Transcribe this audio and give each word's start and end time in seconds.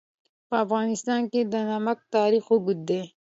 په 0.49 0.55
افغانستان 0.65 1.21
کې 1.31 1.41
د 1.53 1.55
نمک 1.69 1.99
تاریخ 2.15 2.45
اوږد 2.51 2.79
دی. 2.89 3.01